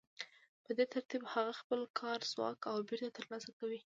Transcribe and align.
په 0.63 0.71
دې 0.77 0.85
ترتیب 0.93 1.23
هغه 1.33 1.51
خپل 1.61 1.79
کاري 1.99 2.25
ځواک 2.33 2.57
بېرته 2.89 3.09
ترلاسه 3.17 3.49
کوي 3.59 3.79